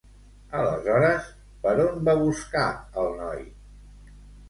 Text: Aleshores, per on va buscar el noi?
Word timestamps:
Aleshores, 0.61 1.27
per 1.67 1.75
on 1.85 2.01
va 2.09 2.17
buscar 2.25 2.67
el 3.07 3.17
noi? 3.23 3.49